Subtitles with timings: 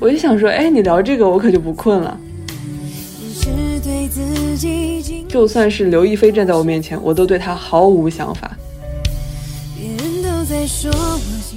[0.00, 2.18] 我就想说，哎，你聊这个我可就不困了。
[5.28, 8.56] 就算是刘亦菲站在我面前，我都对她毫无想法。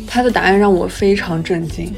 [0.07, 1.93] 她的答案让我非常震惊。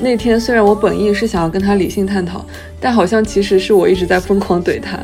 [0.00, 2.44] 那天虽然我本意是想要跟她理性探讨，
[2.80, 4.98] 但好像其实是我一直在疯狂怼她，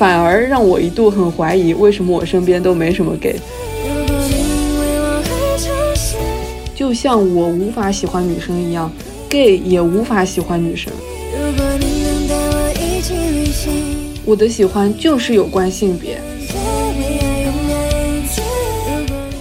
[0.00, 3.36] 反而让我一度很怀疑为什么我身边都没什么 gay。
[6.74, 8.90] 就像我无法喜欢女生一样
[9.28, 10.90] ，gay 也无法喜欢女生。
[14.24, 16.18] 我的喜欢就是有关性别。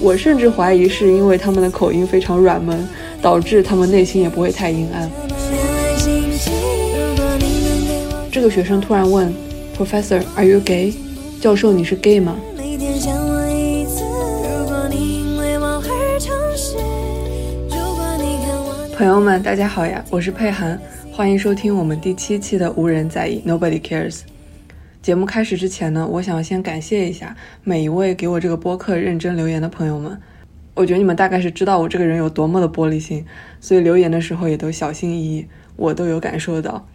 [0.01, 2.77] 我甚至怀疑是因为他们的口音非常软萌，
[3.21, 5.09] 导致他们内心也不会太阴暗。
[8.29, 9.33] 这个学生突然问
[9.79, 10.93] ：“Professor，Are you gay？”
[11.39, 12.35] 教授，你是 gay 吗？
[18.97, 20.77] 朋友们，大家好呀，我是佩涵，
[21.13, 24.23] 欢迎收听我们第七期的无人在意 Nobody Cares。
[25.01, 30.19] 节目开始之前呢，我想要先感谢一下每一位给我这个播客认真留言的朋友们。
[30.73, 33.23] 我觉得你们大概是知道我这个人有多么的玻璃心，
[33.61, 36.85] 所以留言的时候也都小心翼翼，我都有感受到。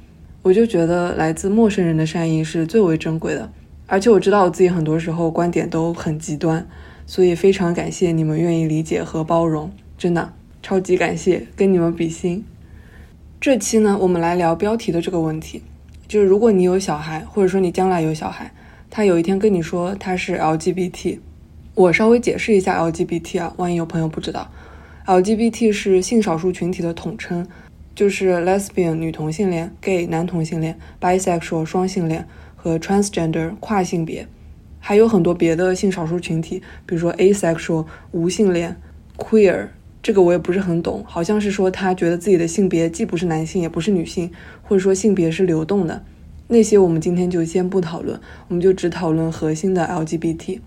[0.45, 3.51] 我就觉得来自陌生人的善意是最为珍贵的，
[3.87, 6.67] 而且我知道我自己很多时候观点都很极端，
[7.07, 10.35] 所以非常感谢你们愿意理解和包容，真的。
[10.63, 12.45] 超级感谢，跟你们比心。
[13.41, 15.63] 这期呢，我们来聊标题的这个问题，
[16.07, 18.53] 就是如果你有小孩，或者说你将来有小孩，
[18.91, 21.19] 他有一天跟你说他是 LGBT，
[21.75, 24.51] 我稍微解释一下 LGBT 啊，万一有朋友不知道
[25.07, 27.47] ，LGBT 是性少数群体的统称，
[27.95, 34.27] 就是 lesbian 女同性恋、gay 男同性恋、bisexual 双性恋和 transgender 跨性别，
[34.81, 38.77] 还有很多别的性少数群体，比如说 asexual 无性恋、
[39.17, 39.69] queer。
[40.03, 44.31] 这个我也不是很懂，好像是说他觉得自己的性别既不是男性也不是女性，
[44.63, 46.05] 或者说性别是流动的。
[46.49, 50.61] 那些我们今天就先不讨论，我们就只讨论核心的 LGBT。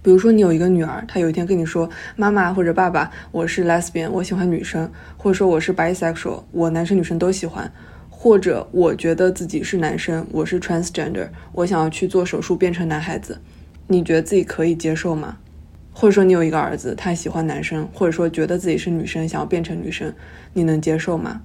[0.00, 7.70] 比如说你有一个女儿，她有一天跟你说：“妈妈或者爸爸，我是 lesbian，我喜欢女生，或者说我是 bisexual，我男生女生都喜欢，
[8.08, 13.40] 或者我觉得自己是男生，我是 transgender，我想要去做手术变成男孩子，
[13.88, 15.36] 你觉得自己可以接受吗？”
[15.92, 20.14] 或者说你有一个儿子，他喜欢男生，或者说觉得自己是女生，想要变成女生，
[20.52, 21.40] 你能接受吗？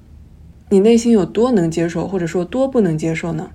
[0.70, 3.50] 你内心有多能接受，或者说多不能接受呢？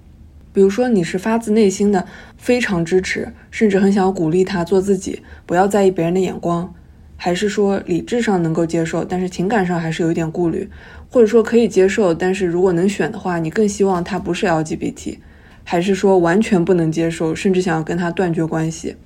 [0.53, 6.75] 比如说你是发自内心的非常支持，甚至很想要鼓励他做自己，不要在意别人的眼光，
[7.17, 10.69] 还是说理智上能够接受，但是情感上还是有一点顾虑，
[11.11, 15.19] 或者说可以接受，但是如果能选的话，你更希望他不是 LGBT，
[15.65, 18.97] 还是说完全不能接受，甚至想要跟他断绝关系？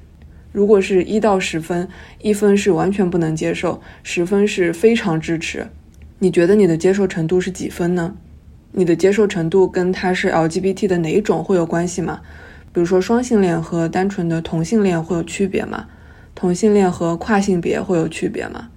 [0.52, 1.88] 如果是一到十分，
[2.20, 5.66] 一分是完全不能接受，十分是非常支持，
[6.18, 8.14] 你觉得你的接受程度是几分呢？
[8.72, 12.20] 你的接受程度跟他是 LGBT 的哪一种会有关系吗？
[12.72, 15.86] 比如说双性恋和单纯的同性恋会有区别吗？
[16.34, 18.70] 同性恋和跨性别会有区别吗？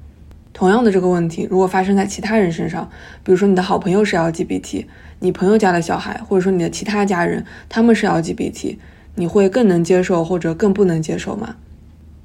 [0.51, 2.89] 同样的这个问题，如果发生在其他人身上，
[3.23, 4.85] 比如说你的好朋友是 LGBT，
[5.19, 8.77] 你朋友家的小孩，或者说你的其他家人，他们是 LGBT，
[9.15, 11.55] 你会更能接受或者更不能接受吗？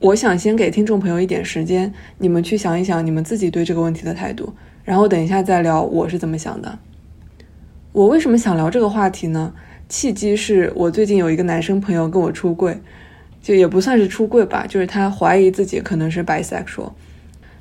[0.00, 4.52] 我想先给听众朋友一点时间，你们去想一想你们自己对这个问题的态度，
[4.82, 6.78] 然后等一下再聊我是怎么想的。
[7.92, 9.52] 我为什么想聊这个话题呢？
[9.88, 12.80] 契机是我最近有一个男生朋友跟我出柜，
[13.42, 16.92] 就也不算是出柜吧，就是他怀疑自己可能是 bisexual。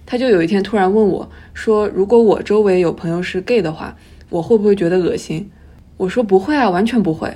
[0.05, 3.97] 他就有一天突然问我说：“如果我周围有朋友是 gay 的话，
[4.29, 5.49] 我会不会觉得恶心？”
[5.97, 7.35] 我说：“不会啊，完全不会。”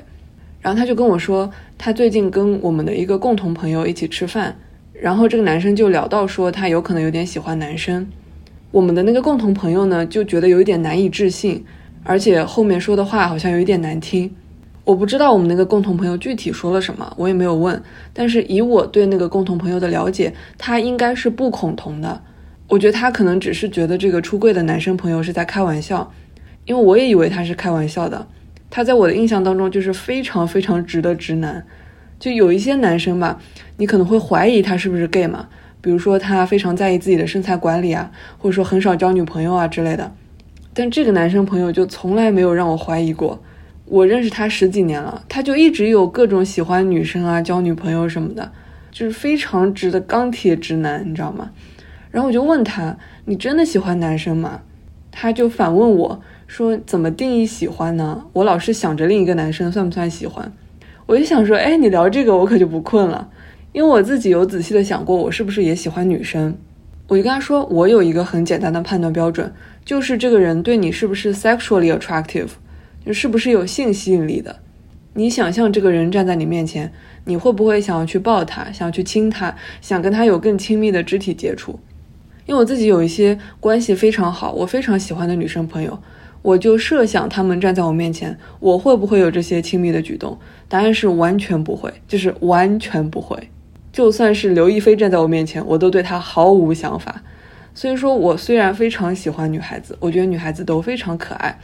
[0.62, 1.50] 然后他就跟我说，
[1.80, 4.56] 他最近跟我们的一个共同朋友一起吃饭。
[4.94, 8.08] 然后这个男生就聊到说他有可能有点喜欢男生，
[8.70, 11.66] 我们的那个共同朋友呢就觉得有一点难以置信，
[12.03, 14.34] 而且后面说的话好像有一点难听。
[14.86, 17.81] 我不知道我们那个共同朋友具体说了什么，我也没有问。
[18.12, 22.22] 但是以我对那个共同朋友的了解，他应该是不恐同的。
[22.67, 26.11] 我觉得他可能只是觉得这个出柜的男生朋友是在开玩笑，
[26.66, 28.28] 因为我也以为他是开玩笑的。
[28.70, 31.66] 他在我的印象当中就是非常非常直的直男。
[32.20, 33.40] 就有一些男生吧，
[33.78, 35.47] 你可能会怀疑他是不是 gay 嘛，
[35.79, 40.11] 比如说他非常在意自己的身材管理啊，或者说很少交女朋友啊之类的。
[40.73, 43.40] 但这个男生朋友就从来没有让我怀疑过。
[43.85, 48.52] 我认识他十几年了，他就一直有各种喜欢女生啊、交女朋友什么的，
[48.91, 51.52] 就是非常直的钢铁直男，你知道吗？
[52.09, 54.61] 然后我就问他：“你真的喜欢男生吗？”
[55.11, 58.26] 他就反问我说：“怎么定义喜欢呢？
[58.34, 60.52] 我老是想着另一个男生算不算喜欢？”
[61.05, 63.29] 我就想说，哎，你聊这个我可就不困了，
[63.73, 66.58] 因为我自己有仔细的想过，我是不是也喜欢女生。
[67.08, 69.53] 我就跟他说，我有一个很简单的判断标准，
[69.84, 72.47] 就是这个人对你是不是 sexually attractive，
[73.05, 74.55] 就是不是有性吸引力的。
[75.14, 76.91] 你想象这个人站在你面前，
[77.26, 81.79] 你会不会想要去抱他，想要去亲他，想跟他有更亲密的肢体接触？
[82.46, 86.00] 因为我自己有一些关系非常好，我非常喜欢的女生朋友，
[86.41, 90.38] 我就设想他们站在我面前，我会不会有这些亲密的举动？
[90.67, 93.38] 答案是完全不会，就是完全不会。
[93.93, 97.22] 就算是刘亦菲站在我面前，我都对她毫无想法。
[97.75, 101.57] 所以说，我虽然非常喜欢女孩子，我觉得女孩子都非常可爱，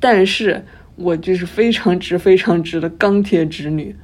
[0.00, 0.64] 但是
[0.96, 3.94] 我就是非常直、非常直的钢铁直女。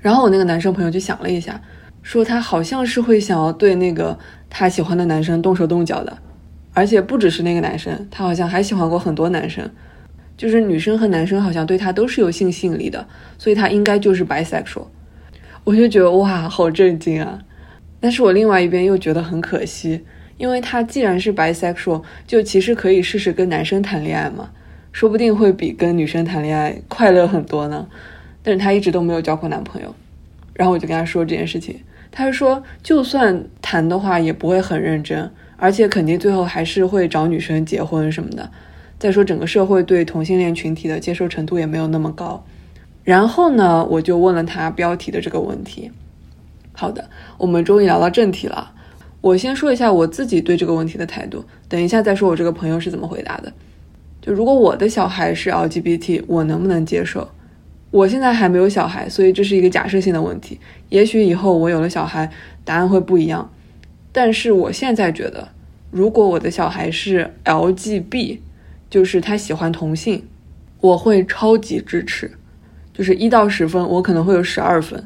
[0.00, 1.60] 然后我那个男生朋友就想了一下，
[2.02, 4.18] 说他好像是会想要对那个
[4.50, 6.18] 他喜欢的男生动手动脚的，
[6.72, 9.70] 而且不只是那个男生，他好像还喜欢过很多男生，
[10.36, 13.06] 就是女生和男生好像对他都是有性吸引力的，
[13.38, 14.86] 所以他应该就是 bisexual。
[15.64, 17.40] 我就觉得哇，好震惊啊！
[18.00, 20.04] 但是我另外一边又觉得很可惜，
[20.36, 24.50] 因为他既然是 bisexual，就其实可以试试跟男生谈恋爱嘛，
[24.92, 27.86] 说不定会比跟女生谈恋爱快乐很多呢。
[28.42, 29.94] 但是他一直都没有交过男朋友，
[30.52, 31.80] 然后我就跟他说这件事情，
[32.12, 38.50] 他就说就算谈的话也不会很认真，而且肯定最后还是会找女生结婚什么的。
[38.98, 42.44] 再说整个社会对同性恋群体的接受程度也没有那么高。
[43.04, 45.92] 然后呢，我就问了他标题的这个问题。
[46.72, 47.08] 好的，
[47.38, 48.72] 我们终于聊到正题了。
[49.20, 53.52] 我先说一下我自己对这个问题的态度，等一下再说我这个朋友是怎么回答的。
[54.20, 57.30] 就如果我的小孩是 LGBT，我能不能接受？
[57.90, 60.58] 我现在还没有小孩，所以这是一个假设性的问题。
[60.88, 62.28] 也许以后我有了小孩，
[62.64, 63.50] 答案会不一样。
[64.12, 65.48] 但是我现在觉得，
[65.90, 68.38] 如果我的小孩是 LGB，
[68.90, 70.26] 就是他喜欢同性，
[70.80, 72.32] 我会超级支持。
[72.94, 75.04] 就是一到十分，我可能会有十二分，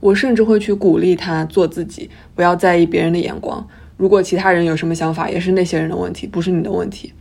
[0.00, 3.64] 我甚至会去鼓励他做自己，不要在意别人的眼光。
[3.98, 7.12] 如果其他人有什么想法，也是那些人的问题，不是你的问题。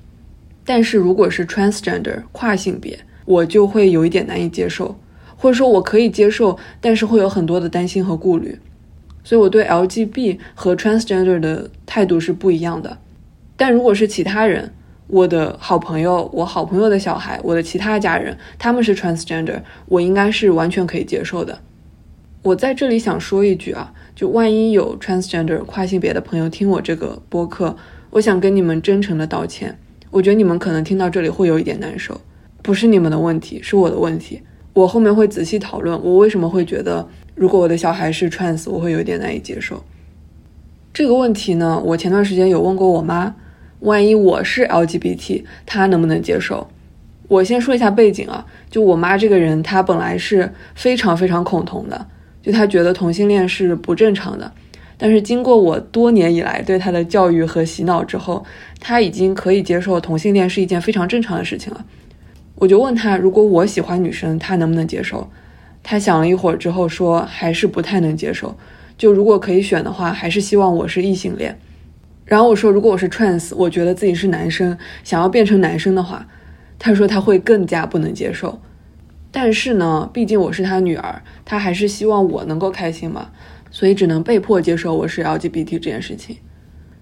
[0.64, 4.98] 但是如果是 transgender 跨性别，我就会有一点难以接受，
[5.36, 8.58] 或者说我可以接受，但是会有很多的担心和顾虑。
[9.24, 12.98] 所以我对 LGB 和 transgender 的态度是不一样的。
[13.58, 14.72] 但如果是其他人，
[15.08, 21.60] 我的好朋友，我好朋友的小孩，我的其他家人，他们是 transgender，我应该是完全可以接受的。
[22.42, 27.76] 我在这里想说一句啊，就万一有 transgender 跨性别的朋友听我这个播客，
[28.10, 29.78] 我想跟你们真诚的道歉。
[30.10, 32.20] 我觉得你们可能听到这里会有一点难受，
[32.64, 34.42] 不是你们的问题，是我的问题。
[34.74, 39.84] 我后面会仔细讨论，我为什么会觉得如果我的小孩是 trans，我会有点难以接受。
[40.92, 43.36] 这个问题呢，我前段时间有问过我妈。
[43.80, 46.68] 万一我是 LGBT，她能不能接受？
[47.28, 52.08] 我先说一下背景啊，就我妈这个人，她本来是非常非常恐同的，
[52.42, 54.52] 就她觉得同性恋是不正常的。
[54.98, 58.46] 但是经过我多年以来对她的教育和洗脑之后，
[58.80, 61.86] 她已经可以接受同性恋是一件非常正常的事情了。
[62.56, 65.30] 我就问她，如果我喜欢女生，她能不能接受？
[65.84, 68.56] 她想了一会儿之后说，还是不太能接受。
[68.98, 71.60] 就如果可以选的话，还是希望我是异性恋。
[72.26, 76.28] 然后我说，如果我是 trans，我觉得自己是男生，想要变成男生的话，
[76.80, 78.60] 他说他会更加不能接受。
[79.32, 83.30] 但是呢，毕竟我是他女儿，他还是希望我能够开心嘛，
[83.70, 86.36] 所以只能被迫接受我是 LGBT 这件事情。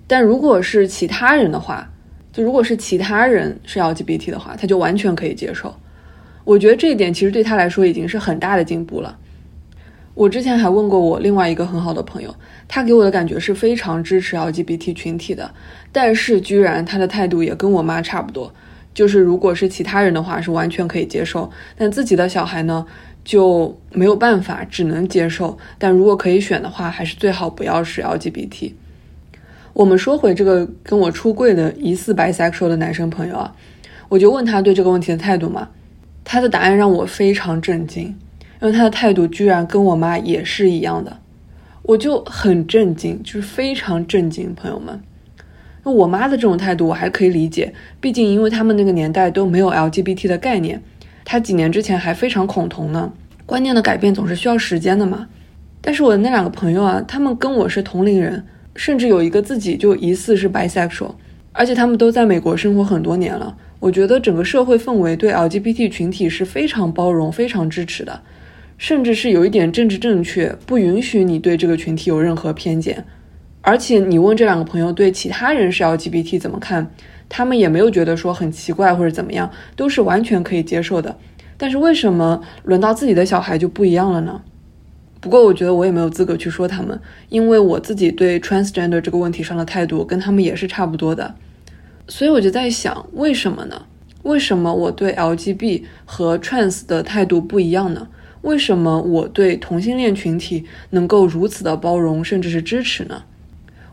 [0.08, 1.89] 但如果是其他人的话，
[2.34, 5.74] 就如果是其他人是 LGBT 的话，他就完全可以接受。
[6.44, 9.18] 我觉得这一点其实对他来说已经是很大的进步了。
[10.15, 12.34] 我之前还问过我另外一个很好的朋友，
[12.67, 15.50] 他给我的感觉是非常支持 LGBT 群体的，
[15.91, 18.53] 但是居然他的态度也跟我妈差不多，
[18.93, 22.86] 就是如果是其他人的话是完全可以接受，但自己的小孩呢
[23.24, 25.58] 就没有办法，只能接受。
[25.79, 28.74] 但如果可以选的话，还是最好不要是 LGBT。
[29.74, 33.55] 我们说回这个跟我出柜的疑似 bisexual 的男生朋友啊，
[34.10, 35.70] 我就问他对这个问题的态度嘛，
[36.24, 38.15] 他的答案让我非常震惊。
[38.63, 41.17] 因为他的态度居然跟我妈也是一样的，
[41.82, 45.01] 我就很震惊，就是非常震惊，朋友们。
[45.84, 50.82] 那我妈的这种态度我还可以理解，毕竟因为他们那个年代都没有 LGBT 的概念，
[51.25, 53.12] 她几年之前还非常恐同呢，
[53.46, 55.27] 观念的改变总是需要时间的嘛。
[55.82, 58.46] 但是我的那两个朋友啊，他们跟我是同龄人，
[58.77, 61.15] 甚至有一个自己就疑似是 bisexual，
[61.51, 63.58] 而且他们都在美国生活很多年了。
[63.82, 68.22] 我觉得整个社会氛围对 LGBT 群体是非常包容、非常支持的。
[68.77, 73.06] 甚至是有一点政治正确，不允许你对这个群体有任何偏见。
[73.62, 76.92] 而且你问这两个朋友对其他人是 LGBT 怎么看，
[77.30, 81.18] 他们也没有觉得说很奇怪或者怎么样，都是完全可以接受的。
[81.56, 84.42] 但是为什么轮到自己的小孩就不一样了呢？
[85.22, 87.00] 不过我觉得我也没有资格去说他们，
[87.30, 91.34] 因为我自己对 transgender 这个问题上的态度跟他们也是差不多的。
[92.10, 93.86] 所以我就在想，为什么呢？
[94.24, 98.08] 为什么我对 LGB 和 trans 的态度不一样呢？
[98.44, 103.24] 为什么我对同性恋群体能够如此的包容，甚至是支持呢？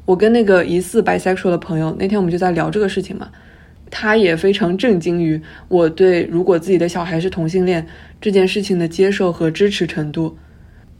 [0.04, 3.30] 我跟那个疑似 bisexual 的朋友那天我们就在聊这个事情嘛，
[3.90, 7.87] 他也非常震惊于我对如果自己的小孩是同性恋
[8.21, 10.37] 这件事情的接受和支持程度。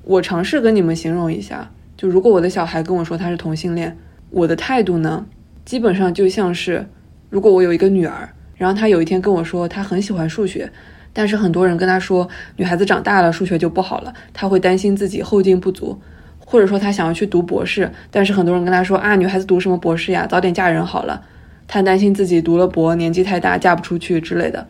[0.05, 3.97] 我尝试跟你们形容一下，就如果我的小孩跟我说他是同性恋，
[4.31, 5.27] 我的态度呢，
[5.65, 6.87] 基本上就像是，
[7.29, 10.71] 如果我有一个女儿，然后她有一天跟我说她很喜欢数学，
[11.13, 15.99] 但是很多人跟她说女孩子长大了数学就不好了，她会担心自己后劲不足，
[16.39, 21.23] 或者说她想要去读博士，但是很多人跟她说啊，女孩子读什么博士呀，早点嫁人好了，
[21.67, 24.67] 她担心自己读了博年纪太大嫁不出去之类的，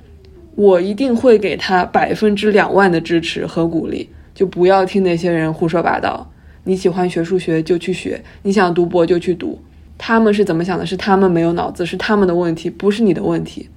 [0.54, 4.08] 我一定会给她百分之两万的支持和鼓励。
[4.32, 6.30] 就不要听那些人胡说八道。
[6.64, 9.60] 你喜欢学数学就去学，你想读博就去读。
[9.98, 10.86] 他们是怎么想的？
[10.86, 13.68] 是他们没有脑子，是他们的问题，不是你的问题。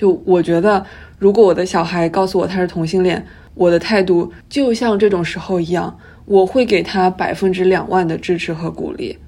[0.00, 0.82] 就我觉得，
[1.18, 9.18] 如果我的小孩告诉我他是同性恋，我的态度就像这种时候一样，我会给他百分之两万的支持和鼓励。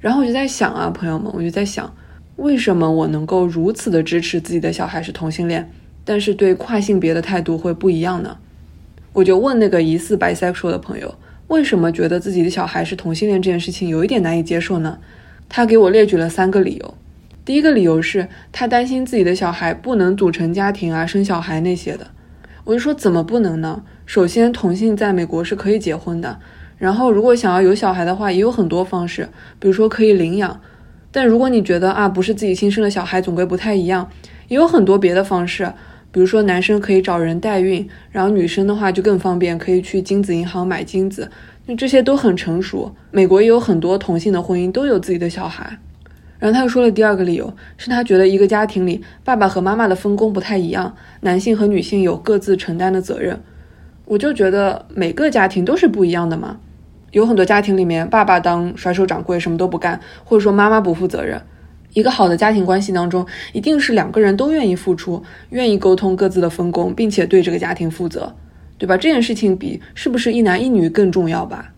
[0.00, 1.94] 然后我就在想啊，朋友们，我就在想，
[2.36, 5.70] 为什么我能够如此的支持自己的小孩是同性恋，
[6.06, 8.38] 但是对跨性别的态度会不一样呢？
[9.12, 11.14] 我就问那个疑似 bisexual 的朋友，
[11.48, 14.98] 为什么觉得自己的小孩是同性恋这件事情有一点难以接受呢？
[15.50, 16.94] 他给我列举了三个理由。
[17.48, 22.08] 第一个理由是他担心自己的小孩不能组成家庭啊，生小孩那些的。
[22.64, 23.82] 我就说怎么不能呢？
[24.04, 26.38] 首先，同性在美国是可以结婚的，
[26.76, 30.60] 然后如果想要有小孩的话，也有很多方式，比如说可以领养。
[31.10, 34.10] 但如果你觉得啊，不是自己亲生的小孩，总归不太一样，
[34.48, 35.72] 也有很多别的方式。
[36.12, 41.30] 比如说，男生可以找人代孕，然后女生的话就更方便，可以去精子银行买精子，
[41.64, 42.94] 那这些都很成熟。
[43.10, 45.78] 美国也有很多同性的婚姻都有自己的小孩。
[46.38, 53.40] 然后他又说了第二个理由，是他觉得一个家庭里爸爸和妈妈的分工不太一样，男性和女性有各自承担的责任。
[54.04, 56.58] 我就觉得每个家庭都是不一样的嘛，
[57.10, 61.42] 有很多家庭里面爸爸当甩手掌柜什么都不干，或者说妈妈不负责任。
[61.94, 68.34] 一个好的家庭关系当中，一定是两个人都愿意付出，愿意沟通各自的分工，并且对这个家庭负责，
[68.76, 68.96] 对吧？
[68.96, 71.72] 这件事情比是不是一男一女更重要吧？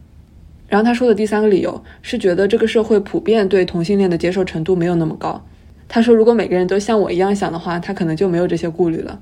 [0.70, 5.44] 然后他说的第三个理由是觉得这个社会普遍对同性恋的接受程度没有那么高。
[5.88, 9.20] 他说如果每个人都像我一样想的话，他可能就没有这些顾虑了。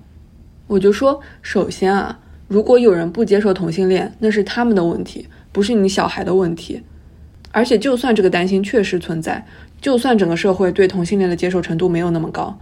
[0.67, 6.83] 我就说，首先啊，如果有人不接受同性恋，那是他们的问题，不是你小孩的问题。
[7.51, 9.47] 而且就算这个担心确实存在。
[9.81, 12.59] 就算整个社会对同性恋的接受程度没有那么高，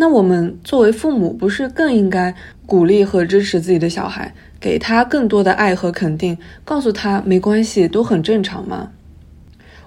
[0.00, 8.92] 那我们作为父母，不是更应该鼓励和支持自己的小孩，给他更多的爱和肯定，告诉他没关系，都很正常吗？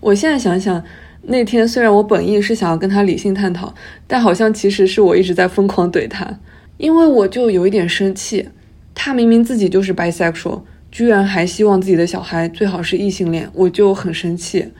[0.01, 0.83] 我现在想想，
[1.23, 3.73] 那天虽然我本意是想要跟他理性探讨，
[4.05, 6.39] 但好像其实是我一直在疯狂怼他，
[6.77, 8.47] 因为我就有一点生气，
[8.93, 14.71] 他明明自己就是 bisexual，居然还希望自己的小孩最好是异性恋，我就很生气。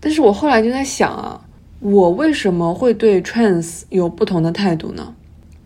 [0.00, 1.40] 但是我后来就在想啊，
[1.80, 5.14] 我为什么会对 trans 有不同的态度呢？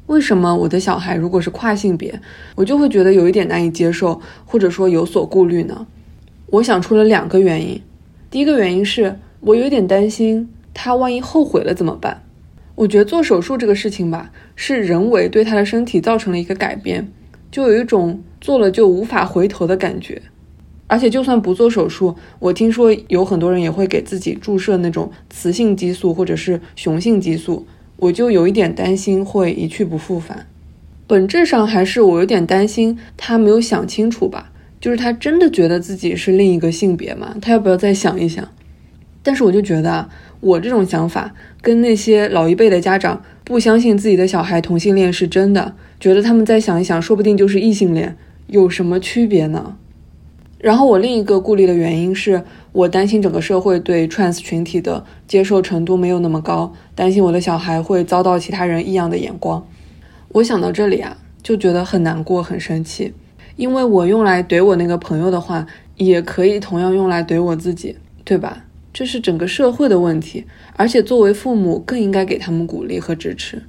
[0.07, 2.21] 为什么我的小孩如果是跨性别，
[2.55, 5.87] 我就会觉得有一点难以接受，或者说有所顾虑呢？
[6.49, 7.81] 我想出了两个原因。
[8.31, 12.23] 第一个原因是我有点担心他万一后悔了怎么办？
[12.75, 17.11] 我觉得做手术这个事情吧，是人为对他的身体造成了一个改变，
[17.51, 20.21] 就有一种做了就无法回头的感觉。
[20.93, 30.47] 而且就算不做手术，我听说有很多人也会给自己注射那种雌性激素或者是雄性激素，我就有一点担心会一去不复返。
[31.07, 37.37] 本质上还是我有点担心他没有想清楚吧，就是他真的觉得自己是另一个性别吗？
[37.41, 38.47] 他要不要再想一想？
[39.23, 41.33] 但是我就觉得啊，我这种想法
[41.63, 48.15] 跟那些老一辈的家长不相信自己的小孩同性恋是真的，觉得他们再想一想，说不定就是异性恋，
[48.49, 49.79] 有什么区别呢？
[50.63, 52.41] 然后我另一个顾虑的原因是
[52.71, 59.67] 我担心整个社会对 trans 群体的接受程度没有那么高，担心我的小孩会遭到其他人异样的眼光。
[60.29, 63.13] 我想到这里啊，就觉得很难过、很生气，
[63.57, 65.67] 因为我用来怼我那个朋友的话，
[65.97, 68.65] 也可以同样用来怼我自己，对吧？
[68.93, 73.61] 这是整个社会的问题，而且作为父母更应该给他们鼓励和支持。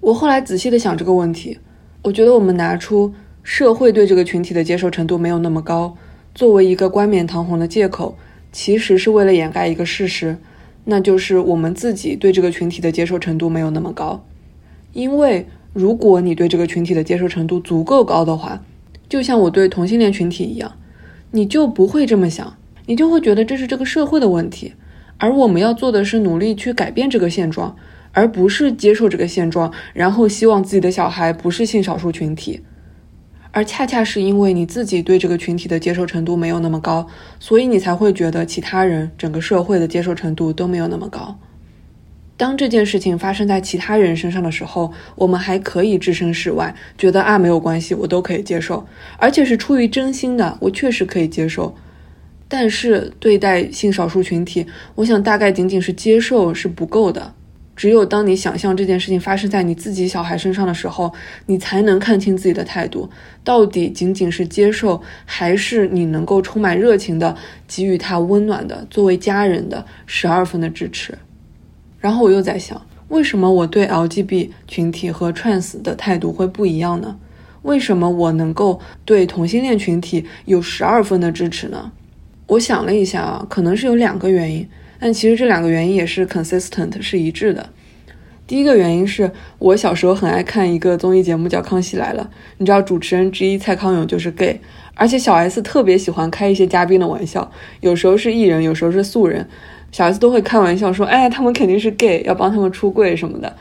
[0.00, 1.60] 我后来仔细的想这个问题，
[2.02, 3.14] 我觉得我们拿出。
[3.48, 5.96] 社会对这个群体的接受程度没有那么高，
[6.34, 8.14] 作为一个冠冕堂皇的借口，
[8.52, 10.36] 其实是为了掩盖一个事实，
[10.84, 14.22] 那就是我们自己对这个群体的接受程度没有那么高。
[14.92, 18.62] 因为如果你对这个群体的接受程度足够高的话，
[19.08, 20.70] 就像我对同性恋群体一样，
[21.30, 24.74] 你就不会这么想，你就会觉得这是这个社会的问题，
[25.16, 27.74] 而我们要做的是努力去改变这个现状，
[28.12, 32.60] 而不是接受这个现状，然后希望自己的小孩不是性少数群体。
[33.50, 37.06] 而恰恰是因为你自己对这个群体的接受程度没有那么高，
[37.40, 41.38] 所以你才会觉得其他人整个社会的接受程度都没有那么高。
[42.36, 48.86] 当这件事情发生在其他人身上的时候，我们还可以置身事外，觉得啊，没有关系，我都可以接受，
[49.16, 51.74] 而且是出于真心的，我确实可以接受。
[52.46, 54.64] 但是对待性少数群体，
[54.94, 57.34] 我想大概仅仅是接受是不够的。
[57.78, 61.14] 只有当你想象这件事情发生在你自己小孩身上的时候，
[61.46, 63.08] 你才能看清自己的态度，
[63.44, 67.36] 到底仅仅是接受，还是你能够充满热情的
[67.68, 71.16] 给予他温暖的，作为家人的十二分的支持。
[72.00, 77.16] 然后我又在想，为什么我对 LGB 群体和 trans 的态度会不一样呢？
[77.62, 81.92] 为什么我能够对同性恋群体有十二分的支持呢？
[82.48, 84.68] 我想了一下啊，可能是有两个原因，
[84.98, 87.70] 但其实这两个原因也是 consistent 是一致的。
[88.46, 94.58] 第一个原因是我小时候很爱看一个综艺节目叫《康熙来了》，你知道主持人之一蔡康永就是 gay，
[94.94, 97.50] 而且小 S 特别喜欢开一些嘉宾的玩笑，
[97.80, 99.46] 有时候是艺人，有时候是素人。
[99.92, 103.54] 小 S 都会开玩笑说：“哎，他们肯定是 gay，要帮他们出柜什么的。”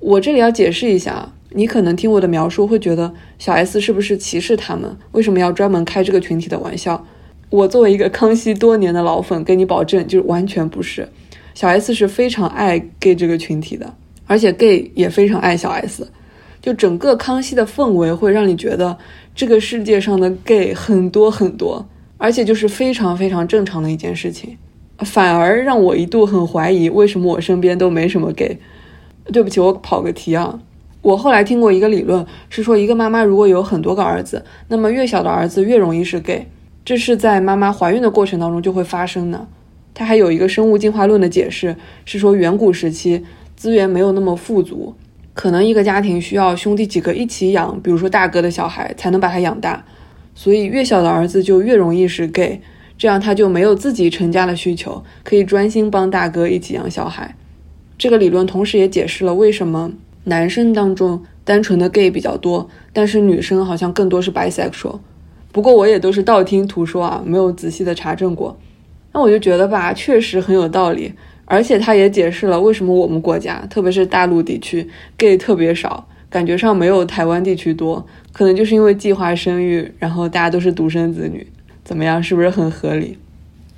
[0.00, 4.96] 我这里要解释一下，你可能听我的描述会觉得小 S 是不是歧视他们？
[5.12, 7.06] 为什么要专门开这个群体的玩笑？
[7.50, 11.08] 我作为一个康熙多年的老粉，跟你保证，就是完全不是。
[11.54, 13.94] 小 S 是非常爱 gay 这个群体的，
[14.26, 16.06] 而且 gay 也非常爱小 S。
[16.60, 18.96] 就整个康熙的氛围会让你觉得
[19.34, 21.86] 这个世界上的 gay 很多很多，
[22.16, 24.56] 而且就是非常非常正常的一件事情。
[24.98, 28.58] 反而让我一度很怀疑，为什么我身边都没什么 gay。
[29.32, 30.58] 对不起，我跑个题啊。
[31.02, 36.46] 我后来听过一个理论，是说一个妈妈如果有很多个儿子，那么越小的儿子越容易是 gay。
[36.84, 39.48] 这是在妈妈怀孕的过程当中就会发生的。
[39.94, 43.24] 它还有一个生物进化论的解释，是说远古时期
[43.56, 44.94] 资源没有那么富足，
[45.32, 49.84] 可能一个家庭需要兄弟几个一起养，比如说大哥的小孩才能把他养大，
[50.34, 52.60] 所以越小的儿子就越容易是 gay。
[52.98, 57.34] 这样他就没有自己成家的需求，可以专心帮大哥一起养小孩。
[57.96, 59.92] 这个理论同时也解释了为什么
[60.24, 64.98] 男生当中单纯的 gay 比较多，但是女生好像更多是 bisexual。
[65.54, 68.58] 不过我也都是道听途说啊，没有仔细的查证过。
[69.12, 71.12] 那我就觉得吧，确实很有道理，
[71.44, 81.46] 而且他也解释了为什么我们国家，特别是大陆地区 gay 特别少，感觉上没有台湾地区多，可能就是因为计划生育，然后大家都是独生子女。
[81.84, 82.20] 怎么样？
[82.20, 83.16] 是不是很合理？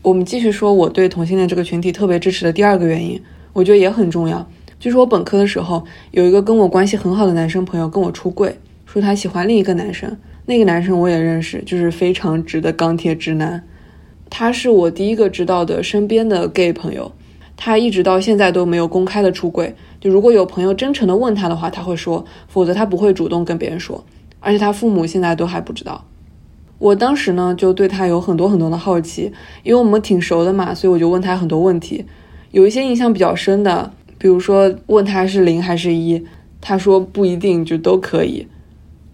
[0.01, 3.21] 我们继续说，我对同性恋这个群体特别支持的第二个原因，
[3.53, 4.49] 我觉得也很重要。
[4.81, 10.17] 就是我本科的时候，有一个跟我关系很好的男生朋友跟我出柜，说他喜欢另一个男生。
[10.47, 13.63] 那个男生我也认识，就是非常直的钢铁直男。
[14.31, 17.13] 他是我第一个知道的身边的 gay 朋友，
[17.57, 19.75] 他一直到现在都没有公开的出柜。
[20.01, 24.05] 就如果有朋友真诚的问他的话，他会说，否则他不会主动跟别人说。
[24.41, 26.05] 而且他父母现在都还不知道。
[26.79, 29.33] 我当时呢，就对他有很多很多的好奇，
[29.65, 32.05] 因为我们挺熟的嘛，所以我就问他很多问题。
[32.53, 36.25] 有一些印象比较深的，比如说问他是零还是一，
[36.61, 38.47] 他说不一定，就都可以。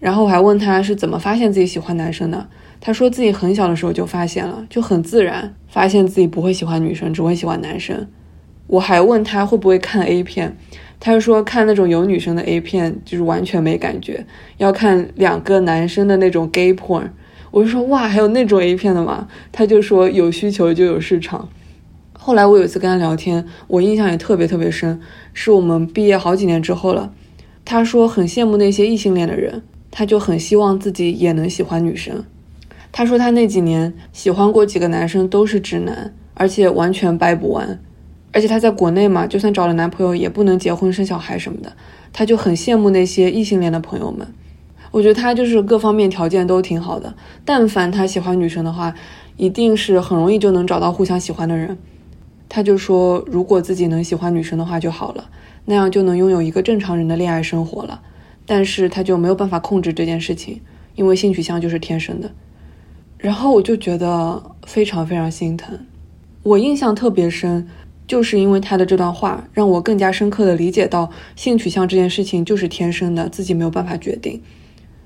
[0.03, 2.45] 然后我还问他是怎么发现自己喜欢男生的，
[2.81, 8.05] 他说自己很小的时候就发现了，就很自然发现自己不会喜欢女生，只会喜欢男生。
[8.67, 10.57] 我还问他会不会看 A 片，
[10.99, 14.25] 他就说看那种有女生的 A 片就是完全没感觉，
[14.57, 17.07] 要看两个男生的那种 gay porn。
[17.51, 19.29] 我就说哇，还有那种 A 片的吗？
[19.53, 21.47] 他就说有需求就有市场。
[22.11, 24.99] 后来我有一次跟他聊天，我印象也特别特别深，
[25.33, 27.13] 是我们毕业好几年之后了。
[27.63, 29.63] 他说很羡慕那些异性恋的人，
[29.95, 32.25] 他就很希望自己也能喜欢女生。
[32.91, 37.79] 他说他那几年喜欢过几个男生都是直男，而且完全掰不弯。
[38.31, 41.73] 而且他在国内嘛，就算找了男朋友也不能结婚生小孩什么的，
[42.11, 44.27] 他就很羡慕那些异性恋的朋友们。
[44.89, 47.13] 我觉得他就是各方面条件都挺好的，
[47.45, 48.95] 但凡他喜欢女生的话，
[49.37, 51.77] 一定是很容易就能找到互相喜欢的人。
[52.49, 55.29] 他就说，如果自己能喜欢女生的话就好了，
[55.65, 58.01] 那样就能拥有一个正常人的恋爱生活了。
[58.45, 60.61] 但是他就没有办法控制这件事情，
[60.95, 62.31] 因为性取向就是天生的。
[63.17, 65.79] 然后我就觉得非常非常心疼。
[66.43, 67.67] 我印象特别深，
[68.05, 74.41] 就是因为他的这段话，让我更加深刻地理解到性取向这件事情就是天生的，自己没有办法决定。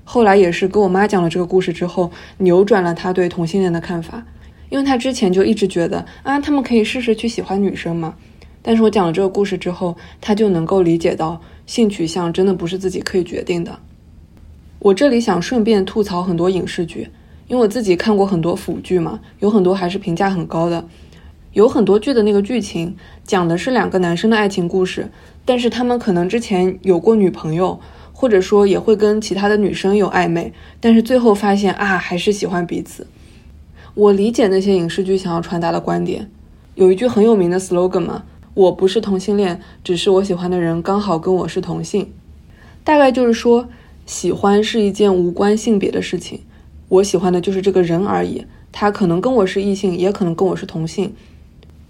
[0.02, 4.26] 后来也是跟我妈讲了这个故事之后，扭转了她对同性恋的看法，
[4.68, 8.16] 因为她之前就一直觉得啊，他们可以试试去喜欢女生嘛。
[8.62, 13.78] 但是我讲了这个故事之后，她就能够理解到，性取向真的不是自己可以决定的。
[14.78, 17.10] 我这里想顺便吐槽很多影视剧，
[17.46, 20.88] 因为我自己看过很多腐剧嘛，有很多还是评价很高的。
[21.52, 25.10] 有很多剧的那个剧情讲的是两个男生的爱情故事，
[25.44, 27.78] 但是他们可能之前有过女朋友，
[28.12, 33.06] 或者说也会跟其他的女生有暧昧，但是最后发现啊，还是喜欢彼此。
[33.94, 36.30] 我理解那些影视剧想要传达的观点，
[36.76, 38.22] 有一句很有名的 slogan 嘛，
[38.58, 42.12] 我不是同性恋，只是我喜欢的人刚好跟我是同性，
[42.82, 43.68] 大概就是说。
[44.04, 46.40] 喜欢是一件无关性别的事情，
[46.88, 48.42] 我喜欢的就是这个人而已。
[48.72, 51.12] 他可能跟我是异性，也可能跟我是同性。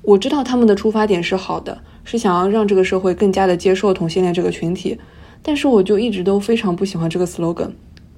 [0.03, 4.99] 我知道他们的出发点是好的，是想要让这个社会更加的接受同性恋这个群体。
[5.43, 7.71] 但是我就一直都非常不喜欢这个 slogan，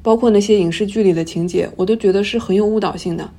[0.02, 3.30] 包括那些影视剧里的情节，我都觉得是很有误导性的。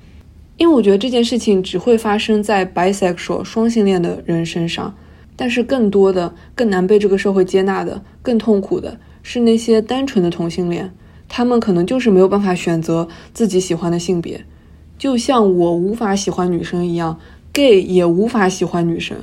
[0.58, 4.96] 因为我觉得这件事情只会发生在 bisexual 双性恋的人身上，
[5.36, 8.98] 但是更多的、更难被这个社会接纳的、更痛苦的。
[9.24, 10.92] 是那些单纯的同性恋，
[11.30, 14.44] 他们可能就是没有办法选择自己喜欢的性别，
[14.98, 17.20] 就像我无法喜欢女生一样
[17.54, 19.16] ，gay 也无法喜欢女生。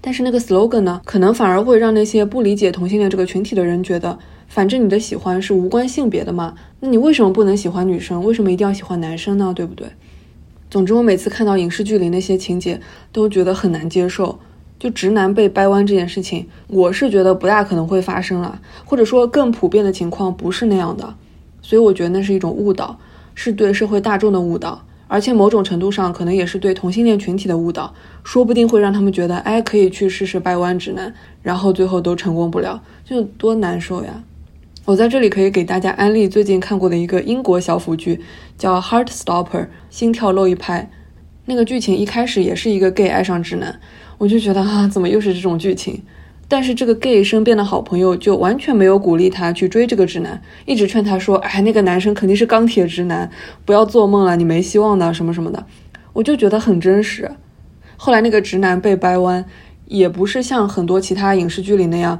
[0.00, 8.24] 但是那个 slogan 呢，可能反而会让那些不理解同性恋这个群体的人觉得，反正你的喜欢是无关性别的嘛，那你为什么不能喜欢女生？
[8.24, 9.52] 为什么一定要喜欢男生呢？
[9.54, 9.86] 对不对？
[10.70, 14.38] 总之，我每次看到影视剧里那些情节，都觉得很难接受。
[14.78, 21.16] 就直男被掰弯这件事情，我是觉得不大可能会发生了，或者说更普遍的情况不是那样的，
[21.62, 22.96] 所以我觉得那是一种误导，
[23.34, 34.22] 是对社会大众的误导，而且某种程度上可能也是对同性恋群体的误导，说不定会让他们觉得，哎，可以去试试掰弯直男，然后最后都成功不了，就多难受呀！
[34.88, 38.22] 我在这里可以给大家安利最近看过的一个英国小腐剧，
[38.56, 39.44] 叫《Heartstopper》，
[39.90, 40.90] 心跳漏一拍，
[41.44, 43.78] 那个剧情一开始也是一个 gay 爱上直男。
[44.16, 46.02] 我就觉得啊，怎么又是这种剧情？
[46.48, 53.30] 但是这个 gay 身边的好朋友就完全没有鼓励他去追这个直男，一直劝他说：“哎，那个男生肯定是钢铁直男，
[53.66, 55.66] 不要做梦了，你没希望的，什么什么的。”
[56.14, 57.30] 我就觉得很真实。
[57.98, 59.44] 后来那个直男被掰弯，
[59.84, 62.18] 也不是像很多其他影视剧里那样，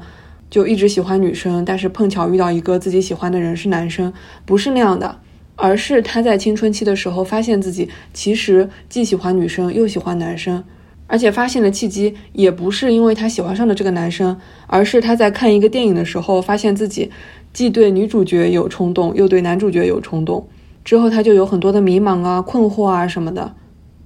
[0.50, 4.12] 就一直喜欢女生，但是碰巧遇到一个自己喜欢的人是男生，
[4.44, 5.18] 不是那样的，
[5.56, 10.64] 而是他在青春期的时候发现自己其实既喜欢女生又喜欢男生。
[11.11, 17.11] 而且发现的契机也不是因为他喜欢上了这个男生，而是他在看一个电影的时候，发现自己
[17.50, 20.46] 既对女主角有冲动，又对男主角有冲动。
[20.84, 23.54] 之后他就有很多的迷茫啊、困惑啊什么的，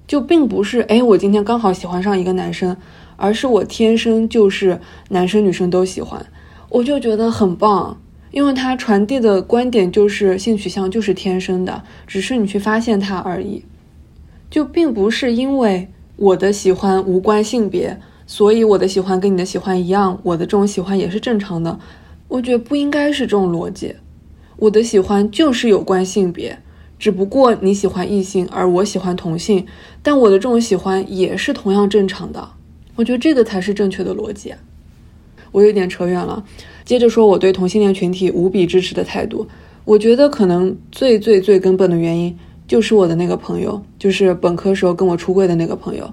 [0.06, 2.76] 就并不是哎，我今天刚好喜欢上一个男生，
[3.16, 6.24] 而是我天生就是男生女生都喜欢。
[6.72, 13.62] 我就觉得很棒，因为他传递的观点就是性取向就是天生的，只是你去发现它而已，
[14.50, 15.88] 就并不是因为。
[16.16, 21.80] 我的喜欢无关性别，所以我的喜欢跟你的喜欢一样，我的这种喜欢也是正常的。
[22.28, 23.96] 我觉得不应该是这种逻辑。
[24.56, 26.56] 我的喜欢就是有关性别，
[26.98, 29.66] 只不过你喜欢异性，而我喜欢同性，
[30.02, 32.50] 但我的这种喜欢也是同样正常的。
[32.94, 34.54] 我觉得这个才是正确的逻辑。
[35.52, 36.42] 我有点扯远了，
[36.84, 39.46] 接着说我对同性恋群体无比支持的态度。
[39.84, 42.36] 我觉得可能最最最根本的原因。
[42.68, 46.10] 就是我的那个朋友，就是本科时候跟我出柜的那个朋友，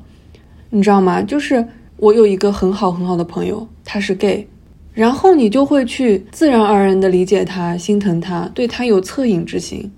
[0.71, 1.21] 你知道吗？
[1.21, 4.45] 就是我有一个很好很好的朋友，他是 gay，
[4.91, 9.89] 然后你就会去自然而然的理解他、心疼他，对他有恻隐之心。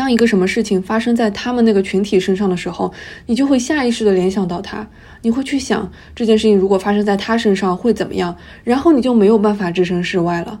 [0.00, 2.90] 当一个什么事情发生在他们那个群体身上的时候，
[3.26, 4.88] 你就会下意识的联想到他，
[5.20, 8.34] 你会去想这件事情如果发生在他身上会怎么样，
[8.64, 10.58] 然后你就没有办法置身事外了。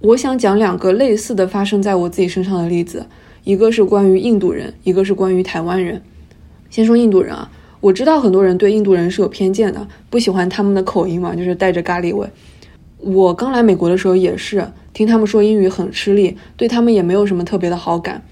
[0.00, 3.06] 我想讲两个类似的发生在我自己身上的例子。
[3.44, 6.02] 一个是关于印度人，一个是关于台湾人。
[6.68, 7.50] 先说印度人啊，
[7.80, 12.28] 我知道很多人对印度人是有偏见的，不喜欢他们的口音嘛，就是带着咖喱味。
[12.98, 18.22] 我刚来美国的时候也是听他们说英语很吃力，对他们也没有什么特别的好感。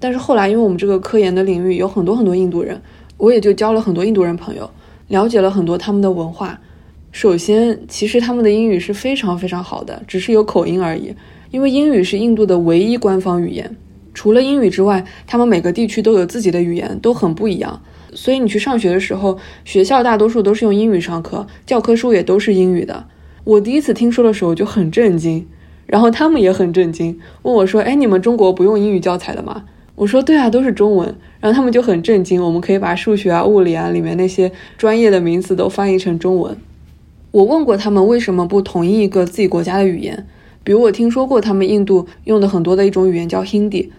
[0.00, 2.80] 但是后来，因为我们这个科研的领域有很多很多印度人，
[3.18, 4.68] 我也就交了很多印度人朋友，
[5.08, 6.58] 了解了很多他们的文化。
[7.12, 11.14] 首先，其实他们的英语是非常非常好的，只是有口音而已，
[11.50, 13.76] 因为英语是印度的唯一官方语言。
[14.14, 17.80] 除了英语之外，他们每个地区都有自己的语言，都很不一样。
[18.12, 23.06] 所以你去上学的时候，学校大多数都是用英语上课，教科书也都是英语的。
[23.44, 25.46] 我第一次听说的时候就很震惊，
[25.86, 29.64] 然后他们也很震惊，问我说：“哎，你们中国不用英语教材的吗？”
[30.00, 36.56] 我说：“对啊，都是中文。”然后他们就很震惊，我们可以把数学啊、物理啊里面那些专业的名词都翻译成中文。
[37.32, 40.26] 我问过他们为什么不统一一个自己国家的语言，
[40.64, 43.90] 比如我听说过他们印度用的很多的一种语言叫 Hindi。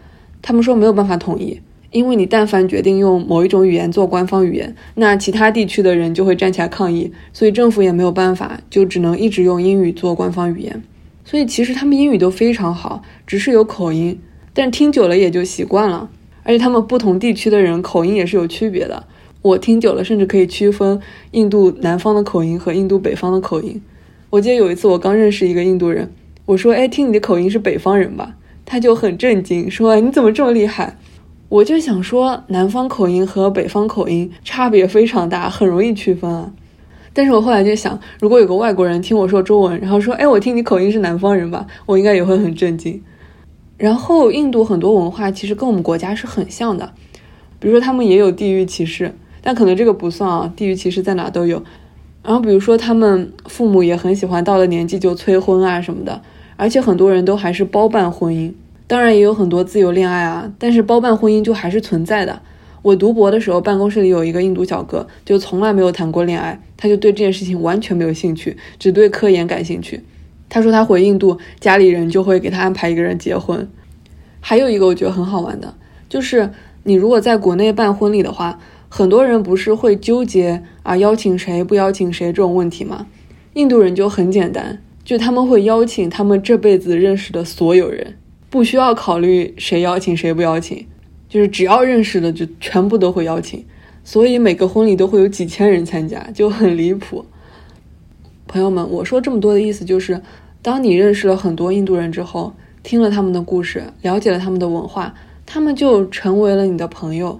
[0.41, 1.61] 他们说没有办法统一，
[1.91, 10.81] 因为你但凡决定用某一种语言做官方语言，那其他地区的人就会站起来抗议，所以政府也没有办法，就只能一直用英语做官方语言。
[11.23, 14.19] 所以其实他们英语都非常好，只是有口音，
[14.53, 16.09] 但听久了也就习惯了。
[16.43, 19.05] 而且他们不同地区的人口音也是有区别的，
[19.43, 20.99] 我听久了甚至可以区分
[21.31, 23.79] 印度南方的口音和印度北方的口音。
[24.31, 26.11] 我记得有一次我刚认识一个印度人，
[26.45, 28.35] 我说：“哎，听你的口音是北方人吧？”
[28.65, 30.97] 他就很震惊，说：“你怎么这么厉害？”
[31.49, 36.51] 我就想说，南方口音和北方口音差别非常大，很容易区分啊。
[37.13, 42.99] 但是我后来就想，如果有个外国人听我说中文，然后说：“哎，我听你口音是南方人吧？”我应该也会很震惊。
[43.81, 46.93] 然后，印度很多文化其实跟我们国家是很像的，
[47.59, 51.63] 比如说他们也有地域歧视，但可能这个不算啊，地域歧视在哪都有。
[52.21, 56.21] 然后，比如说他们父母也很喜欢到了年纪就催婚啊什么的，
[56.57, 58.53] 而且很多人都还是包办婚姻，
[58.85, 62.39] 当然也有很多自由恋爱啊，但是包办婚姻就还是存在的。
[62.83, 70.03] 我读博的时候，办公室里有一个印度小哥，就从来没有谈过恋爱，他就对这件事情完全没有兴趣，只对科研感兴趣。
[70.51, 73.65] 他说他回印度，家里人就会给他安排一个人结婚。
[74.41, 75.75] 还有一个我觉得很好玩的，
[76.09, 76.49] 就是
[76.83, 78.59] 你如果在国内办婚礼的话，
[78.89, 83.07] 很多人不是会纠结啊邀请谁不邀请谁这种问题吗？
[83.53, 88.17] 印度人就很简单，就他们会邀请他们这辈子认识的所有人，
[88.49, 90.85] 不需要考虑谁邀请谁不邀请。
[91.29, 93.65] 就是只要认识的就全部都会邀请，
[94.03, 97.23] 所以每个婚礼都会有几千人参加，就很离谱。
[98.47, 100.21] 朋友们，我说这么多的意思就是，
[100.61, 105.13] 当你认识了很多印度人之后，听了他们的故事，了解了他们的文化，
[105.45, 107.39] 他们就成为了你的朋友。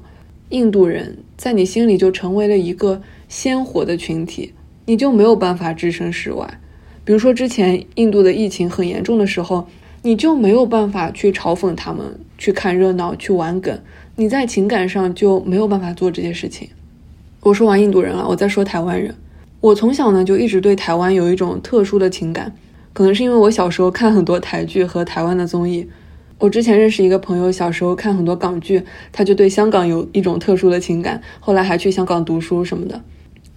[0.49, 4.53] 印度人在你心里就成为了一个鲜活的群体，
[4.86, 6.60] 你就没有办法置身事外。
[7.03, 9.67] 比如说之前印度的疫情很严重的时候。
[10.03, 13.79] 你就没有办法去嘲讽他们，去看热闹，去玩梗，
[14.15, 16.67] 你在情感上就没有办法做这些事情。
[17.41, 19.13] 我说完印度人了，我再说台湾人。
[19.60, 22.51] 我从小呢就一直对台湾有一种特殊的情感，
[22.93, 25.88] 可能是因为我小时候看很多台剧和台湾的综艺。
[26.39, 32.99] 我之前认识一个朋友，小时候看很多港剧，他就对香港有一种特殊的情感，后来还去香港读书什么的。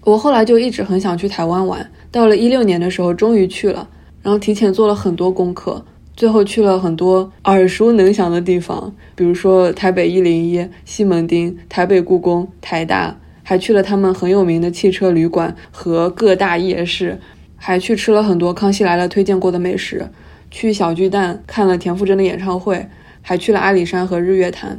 [0.03, 3.89] 我后来就一直很想去台湾玩，到了一六年的时候终于去了，
[4.23, 5.85] 然后提前做了很多功课。
[6.17, 17.19] 最后去了很多耳熟能详的地方，比如说台北一零一、西门町、台北故宫、台大，还去了他们很有名的汽车旅馆和各大夜市，
[17.67, 20.11] 还去吃了很多康熙来了推荐过的美食，
[20.51, 22.87] 去小巨蛋看了田馥甄的演唱会，
[23.23, 24.79] 还去了阿里山和日月潭。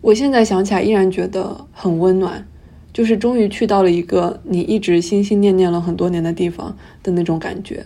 [0.00, 2.46] 我现在想起来依然觉得很温暖，
[2.92, 7.84] 就是终于去到了一个你一直心心念念了很多年的地方的那种感觉。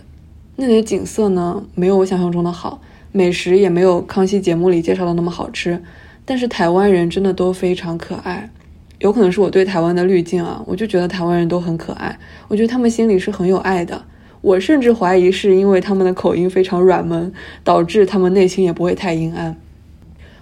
[0.55, 2.79] 那里的景色呢，没有我想象中的好，
[3.11, 5.81] 美食也没有康熙节目里介绍的那么好吃，
[6.25, 8.51] 但是台湾人真的都非常可爱，
[8.99, 14.05] 有可能是我对台湾的滤镜啊，我就觉得台湾人都很可爱，我觉得他们心里是很有爱的，
[14.47, 17.33] 我甚至怀疑是因为他们的口音非常软萌，
[17.65, 19.57] 导致他们内心也不会太阴暗。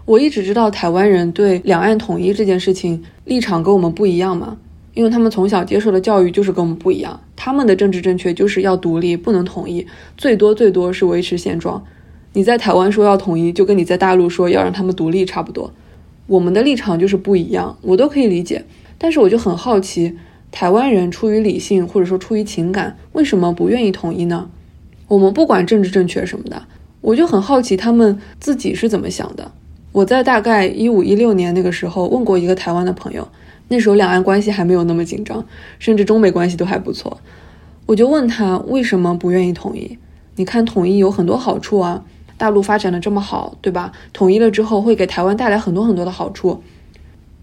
[0.06, 4.58] 我一直知道台湾人对两岸统一这件事情立场跟我们不一样嘛。
[4.94, 11.84] 因为他们从小接受的教育就是跟我们不一样，他们的政治正确就是要独立，不能统一，最多最多是维持现状。
[12.34, 15.74] 你在台湾说要统一，就跟你在大陆说要让他们独立差不多。
[16.28, 18.64] 我们的立场就是不一样，我都可以理解。
[19.00, 20.16] 但是我就很好奇，
[20.56, 24.50] 台湾人出于理性或者说出于情感，为什么不愿意统一呢？
[25.10, 26.64] 我们不管政治正确什么的，
[27.02, 29.52] 我就很好奇他们自己是怎么想的。
[29.92, 33.28] 我在大概一五一六年那个时候问过一个台湾的朋友。
[33.68, 35.46] 那时候两岸关系还没有那么紧张，
[35.78, 37.18] 甚至中美关系都还不错。
[37.86, 39.98] 我就问他为什么不愿意统一？
[40.38, 42.06] 你看统一有很多好处啊，
[42.38, 43.92] 大陆发展的这么好，对吧？
[44.14, 46.64] 统一了之后会给台湾带来很多很多的好处。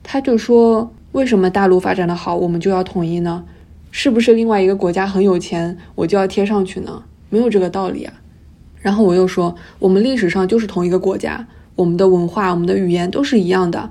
[0.02, 3.44] 他就说，为什么大陆发展的好，我们就要统一呢？
[3.90, 7.02] 是不是另外一个国家很有钱，我就要贴上去呢？
[7.28, 8.14] 没有这个道理啊。
[8.80, 11.46] 然后我又说，我们历史上就是同一个国家，
[11.76, 13.90] 我们的文化、我们的语言都是一样的。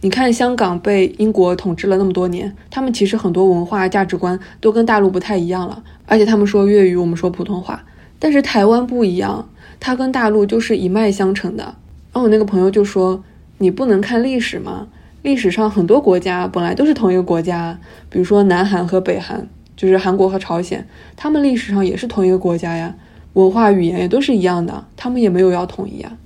[0.00, 7.84] 你看，香港被英国统治了那么多年，他们其实很多文化价值观都跟大陆不太一样了，而且他们说粤语，我们说普通话。
[8.18, 11.62] 但是台湾不一样，它跟大陆就是一脉相承的。
[11.64, 13.22] 然后我那个朋友就说
[13.58, 14.88] ：“你不能看历史吗？
[15.22, 17.78] 历史上很多国家本来都是同一个国家，
[18.10, 22.94] 比如说南韩和北韩，就是韩国和朝鲜，他们历史上也是同一个国家呀，
[23.34, 26.18] 文化语言也都是一样的，他们也没有要统一啊。”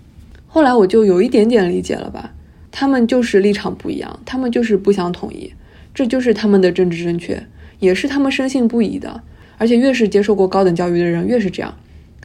[0.49, 2.33] 后来我就有一点点理解了吧。
[2.73, 5.53] 他们就是立场不一样，他们就是不想统一，
[5.95, 7.47] 这就是他们的政治正确，
[7.79, 9.23] 也是他们深信不疑的。
[9.59, 11.75] 而且越是接受过高等教育的人，越是这样。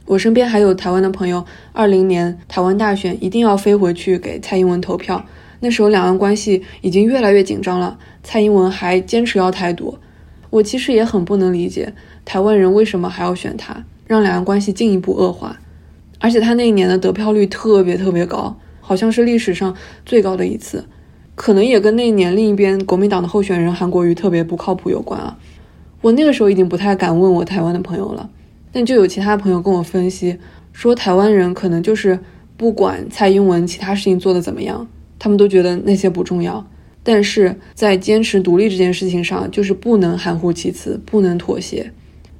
[0.04, 5.24] 我身边还有台湾的朋友，二零年台湾大选一定要飞回去给蔡英文投票。
[5.64, 9.96] 那时候两岸关系已经越来越紧张了，蔡英文还坚持要台独。
[10.50, 11.94] 我其实也很不能理解，
[12.24, 15.60] 台湾人为什么还要选他，让两岸关系进一步恶化。
[16.18, 20.84] 而且他那一年的得票率特别特别高，好像是历史上最高的一次，
[21.36, 25.38] 可能也跟那一年另一边国民党的候选人韩国瑜特别不靠谱有关啊。
[26.00, 28.28] 我那个时候已经不太敢问我台湾的朋友了，
[28.72, 30.38] 但就有其他朋友跟我分析
[30.72, 32.18] 说，台湾人可能就是
[32.56, 34.86] 不管蔡英文其他事情做得怎么样，
[35.22, 36.66] 他们都觉得那些不重要，
[37.04, 41.92] 但是在坚持独立这件事情上，就是不能含糊其辞，不能妥协。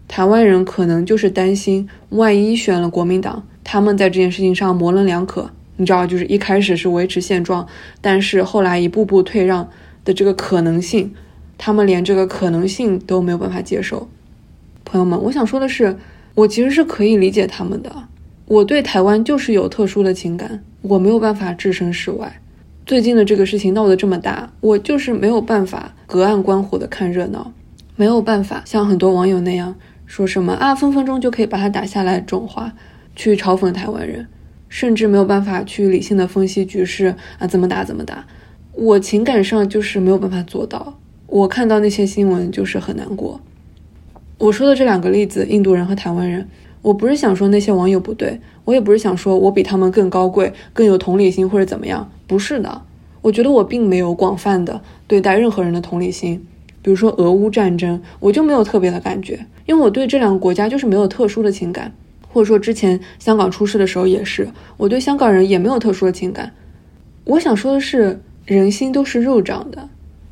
[0.08, 5.48] 台湾人可能就是担心，万一选了国民党，他们在这件事情上模棱两可。
[5.76, 7.64] 你知道，就是一开始是维持现状，
[8.00, 9.70] 但是后来一步步退让
[10.04, 11.14] 的这个可能性，
[11.56, 14.08] 他们连这个可能性都没有办法接受。
[14.84, 15.96] 朋友们，我想说的是，
[16.34, 18.08] 我其实是可以理解他们的。
[18.46, 22.41] 我对台湾就是有特殊的情感，我没有办法置身事外。
[22.84, 27.52] 最近的这个事情闹得这么大，我就是没有办法隔岸观火的看热闹，
[27.94, 29.76] 没有办法像很多网友那样。
[30.04, 30.74] 说什么啊？
[30.74, 32.72] 分分钟就可以把它打下来，这种话
[33.16, 34.26] 去嘲讽台湾人，
[34.68, 38.26] 甚至没有办法去理性的分析局势啊，怎么打怎么打。
[38.72, 40.98] 我情感上就是没有办法做到。
[41.28, 43.40] 我看到那些新闻就是很难过。
[44.36, 46.46] 我说的这两个例子，印度人和台湾人，
[46.82, 52.82] 我不是想说那些网友不对，我也不是想说我比他们更高贵、更有同理心或者怎么样，不是的。
[53.22, 56.44] 我觉得我并没有广泛的对待任何人的同理心。
[56.82, 61.92] 比如说俄乌战争，我就没有特别的感觉，因为我对这两个国家就是没有特殊的情感，
[62.28, 66.52] 或者说之前香港出事的时候也是，我对香港人也没有特殊的情感。
[67.24, 69.88] 我想说的是，人心都是肉长的。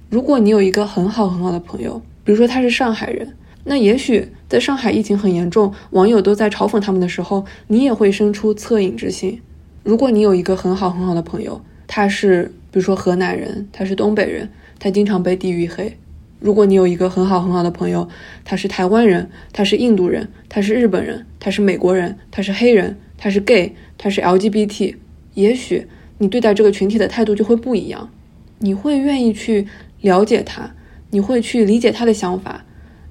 [0.08, 3.36] 如果你有一个很好很好的朋友，比如说他是上海人，
[3.70, 9.40] 那也许在上海疫情很严重，网友都在嘲讽他们的时候，你也会生出恻隐之心。
[9.84, 15.96] 如果你有一个很好很好的朋友，他是比如说河南人，他是东北人，他经常被地域黑。
[16.40, 18.08] 如果你有一个很好很好的朋友，
[18.44, 24.96] 他是台湾人，他是印度人，他是日本人，他是美国人，他是黑人，他是 gay，他是 LGBT，
[25.34, 25.86] 也许
[26.18, 28.10] 你对待这个群体的态度就会不一样，
[28.58, 29.68] 你会愿意去
[30.00, 30.74] 了解他，
[31.10, 32.64] 你会去理解他的想法，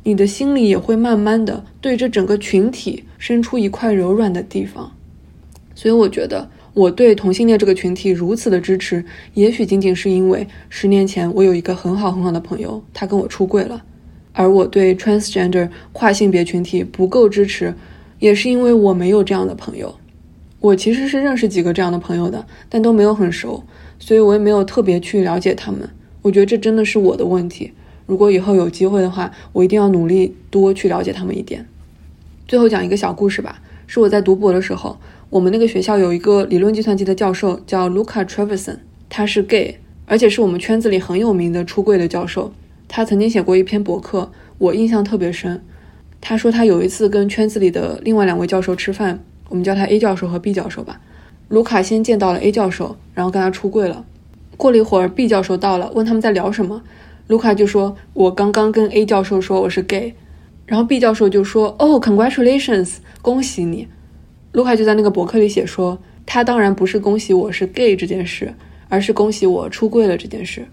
[0.09, 4.91] 你的心里也会慢慢的对这整个群体生出一块柔软的地方，
[5.75, 6.49] 所以我觉得。
[6.73, 13.79] 我对同性恋这个群体如此的支持，也许仅仅是因为十年前我有一个很好很好的朋友，他跟我出柜了；
[14.33, 17.75] 而我对 transgender 跨性别群体不够支持，
[18.17, 19.93] 也是因为我没有这样的朋友。
[20.59, 23.63] 我其实是认识几个这样的朋友的，但都没有很熟，
[23.99, 25.87] 所以我也没有特别去了解他们。
[26.23, 27.73] 我觉得这真的是我的问题。
[28.09, 31.63] 如果以后有机会的话，我一定要努力多去了解他们一点。
[32.47, 34.97] 最后讲一个小故事吧，是我在读博的时候。
[35.29, 38.77] 我们那个学校有一个理论计算机的教授叫 Luca Trevisan，
[39.09, 42.51] 他是 gay，而且是我们圈子里很有名的出柜的教授。
[42.87, 45.63] 他曾经写过一篇博客，我印象特别深。
[46.19, 50.99] 他说他有一次跟圈子里的另外两位教授吃饭，我们叫他 A 教授和 B 教授吧。
[51.49, 54.03] 卢卡先见到了 A 教授，然后跟他出柜了。
[54.57, 56.81] 过了一会儿，B 教授到了，问他们在聊什么。
[57.29, 60.15] 卢卡就说：“我刚刚跟 A 教授说我是 gay。”
[60.65, 63.87] 然后 B 教授就说：“哦，Congratulations，恭喜你。”
[64.53, 68.55] 卢卡就在那个博客里写说，他当然不是恭喜我是 gay 这件事，
[68.87, 70.65] 而是恭喜我出柜了这件事。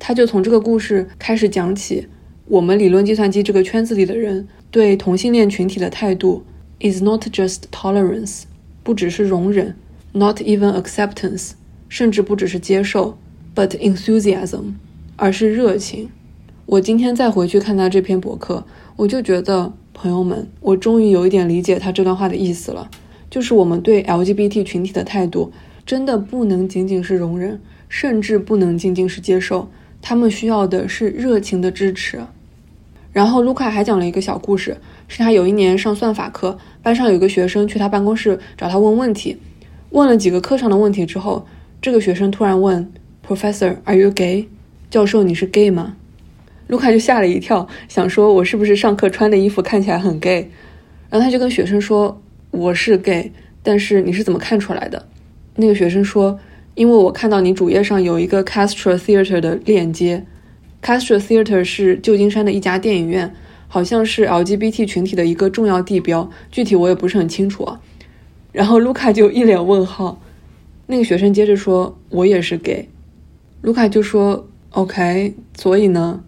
[0.00, 2.08] 他就从这个故事开始讲起，
[2.46, 6.42] 我们理论计算机这个圈子里的人对同性恋群体的态度
[6.80, 8.42] ，is not just tolerance，
[8.82, 9.76] 不只是容忍
[10.10, 11.52] ，not even acceptance，
[11.88, 13.16] 甚至不只是接受
[13.54, 14.72] ，but enthusiasm，
[15.22, 16.08] 而是热情。
[16.66, 18.64] 我今天再回去看他这篇博客，
[18.96, 22.90] 我就觉得，朋友们，我终于有一点理解他这段话的意思了。
[23.30, 25.52] 就是我们对 LGBT 群体的态度，
[25.86, 29.68] 真的不能仅仅是容忍，甚至不能仅仅是接受，
[30.00, 32.18] 他们需要的是热情的支持。
[33.12, 39.36] 然后卢卡还讲了一个小故事，是他有一年上算法课，班上有个学生去他办公室找他问问题，
[39.90, 41.46] 问了几个课上的问题之后，
[41.80, 42.92] 这个学生突然问
[43.24, 44.48] Professor，Are you gay？
[44.92, 45.96] 教授，你是 gay 吗？
[46.66, 50.50] 卢卡就吓了一跳，想说我是不是上课穿的衣服看起来很 gay？
[51.08, 52.20] 然后他就跟学生说。
[52.50, 55.08] 我是 gay，但是你是怎么看出来的？
[55.56, 56.38] 那个学生说，
[56.74, 60.26] 因为我看到你主页上有一个 Castro Theater 的链接
[60.82, 63.34] ，Castro Theater 是旧金山的一家电影院，
[63.68, 67.80] 好像是 LGBT 群体的一个重要地标，具体我也不是很清楚啊。
[68.52, 70.20] 然后卢卡就一脸问号。
[70.86, 72.86] 那个学生接着说，我也是 gay。
[73.62, 76.22] 卢卡就说，OK，所以呢？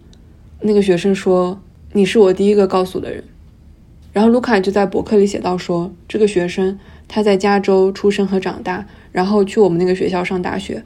[0.61, 1.61] 那个学生说，
[1.93, 3.23] 你是我第一个告诉的人。
[4.13, 10.83] 然后卢卡就在博客里写到说，这个学生他在加州出生和长大，然后去我们那个学校上大学。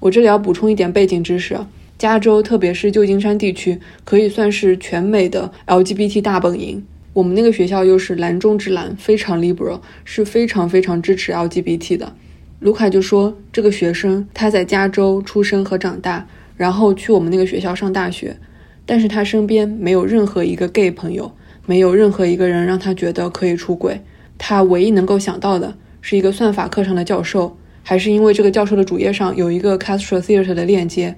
[0.00, 1.56] 我这里要补充一点背景知识，
[1.96, 12.12] 加州特别是旧金山地区可以算是全美的 LGBT 大本营，我们那个学校又是蓝中之蓝，非常 liberal，是非常非常支持 LGBT 的。
[12.58, 18.36] 卢卡就说，这个学生他在加州出生和长大，然后去我们那个学校上大学，
[18.84, 21.32] 但是他身边没有任何一个 gay 朋友，
[21.66, 24.00] 没有任何一个人让他觉得可以出轨。
[24.38, 31.16] 他唯一能够想到的是一个算法课上的教授，还是因为这个教授的主页上有一个 Castro Theater 的链接，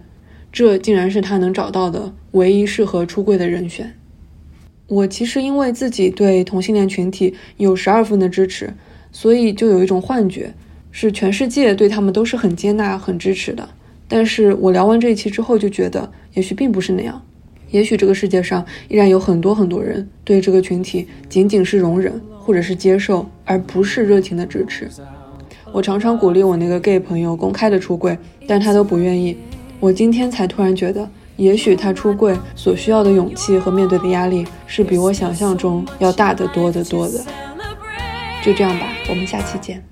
[0.52, 3.94] 这竟然是他能找到的唯一适合出柜的人选。
[4.86, 8.74] 我其实因为自己对同性恋群体有十二分的支持，
[9.10, 10.52] 所以就有一种幻觉，
[10.90, 13.70] 是全世界对他们都是很接纳、很支持的。
[14.14, 17.20] 但是我聊完这一期之后，就觉得也许并不是那样，
[17.72, 24.88] 也许这个世界上依然有很多很多人对这个群体仅仅是容忍或者是接受，而不是热情的支持。
[25.72, 29.36] 我常常鼓励我那个 gay 朋友公开的出柜，但他都不愿意。
[29.80, 31.10] 我今天才突然觉得。
[31.36, 37.18] 也许他出柜所需要的勇气和面对的压力是比我想象中要大得多得多的。
[38.44, 39.82] 就这样吧，我们下期见。